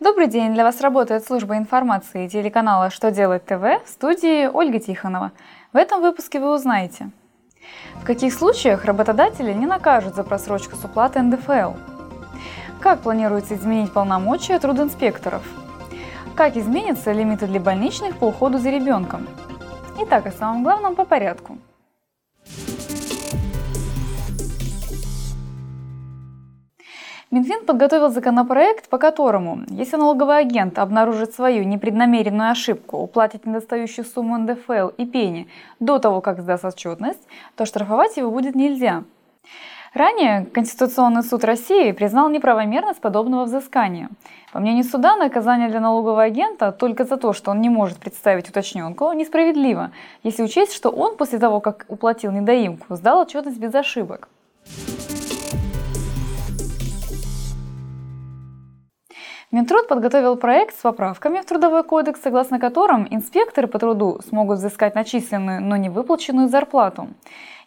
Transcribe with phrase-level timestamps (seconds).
[0.00, 0.54] Добрый день!
[0.54, 5.32] Для вас работает служба информации телеканала «Что делать ТВ» в студии Ольга Тихонова.
[5.72, 7.10] В этом выпуске вы узнаете,
[7.96, 11.74] в каких случаях работодатели не накажут за просрочку с уплаты НДФЛ,
[12.80, 15.42] как планируется изменить полномочия трудинспекторов,
[16.34, 19.28] как изменятся лимиты для больничных по уходу за ребенком.
[20.00, 21.58] Итак, о самом главном по порядку–
[27.32, 34.36] Минфин подготовил законопроект, по которому, если налоговый агент обнаружит свою непреднамеренную ошибку, уплатить недостающую сумму
[34.36, 35.48] НДФЛ и пени
[35.80, 39.04] до того, как сдаст отчетность, то штрафовать его будет нельзя.
[39.94, 44.10] Ранее Конституционный суд России признал неправомерность подобного взыскания.
[44.52, 48.50] По мнению суда, наказание для налогового агента только за то, что он не может представить
[48.50, 49.90] уточненку, несправедливо,
[50.22, 54.28] если учесть, что он после того, как уплатил недоимку, сдал отчетность без ошибок.
[59.52, 64.94] Минтруд подготовил проект с поправками в Трудовой кодекс, согласно которым инспекторы по труду смогут взыскать
[64.94, 67.08] начисленную, но не выплаченную зарплату.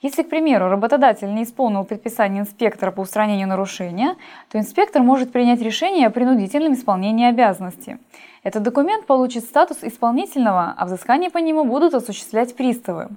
[0.00, 4.16] Если, к примеру, работодатель не исполнил предписание инспектора по устранению нарушения,
[4.50, 7.98] то инспектор может принять решение о принудительном исполнении обязанности.
[8.42, 13.08] Этот документ получит статус исполнительного, а взыскание по нему будут осуществлять приставы.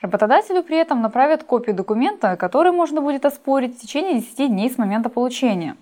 [0.00, 4.78] Работодателю при этом направят копию документа, который можно будет оспорить в течение 10 дней с
[4.78, 5.76] момента получения.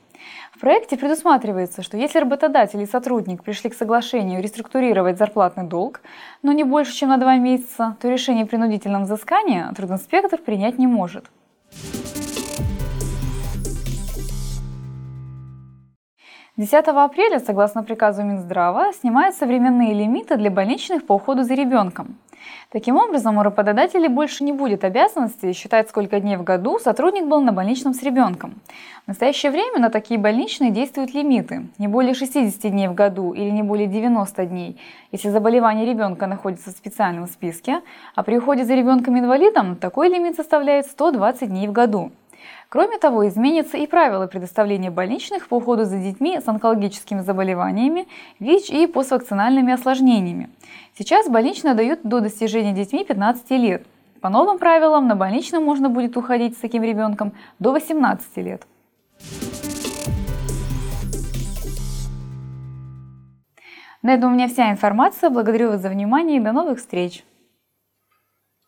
[0.57, 6.01] В проекте предусматривается, что если работодатель и сотрудник пришли к соглашению реструктурировать зарплатный долг,
[6.43, 10.87] но не больше, чем на два месяца, то решение о принудительном взыскании трудинспектор принять не
[10.87, 11.25] может.
[16.57, 22.17] 10 апреля, согласно приказу Минздрава, снимаются временные лимиты для больничных по уходу за ребенком.
[22.70, 27.41] Таким образом, у работодателей больше не будет обязанности считать, сколько дней в году сотрудник был
[27.41, 28.55] на больничном с ребенком.
[29.05, 33.51] В настоящее время на такие больничные действуют лимиты– не более 60 дней в году или
[33.51, 34.81] не более 90 дней,
[35.12, 37.83] если заболевание ребенка находится в специальном списке,
[38.14, 42.13] а при уходе за ребенком-инвалидом такой лимит составляет 120 дней в году.
[42.69, 48.09] Кроме того, изменятся и правила предоставления больничных по уходу за детьми с онкологическими заболеваниями,
[48.41, 50.51] ВИЧ и поствакцинальными осложнениями.
[50.99, 53.87] Сейчас больничные дают до достижения детьми 15 лет.
[54.21, 58.67] По новым правилам на больничном можно будет уходить с таким ребенком до 18 лет.
[64.03, 65.31] На этом у меня вся информация.
[65.31, 67.25] Благодарю вас за внимание и до новых встреч!